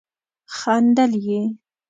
[0.57, 1.41] خندل يې.